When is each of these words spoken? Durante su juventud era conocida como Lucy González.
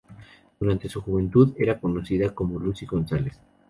Durante 0.59 0.89
su 0.89 0.99
juventud 0.99 1.53
era 1.59 1.79
conocida 1.79 2.33
como 2.33 2.57
Lucy 2.57 2.87
González. 2.87 3.39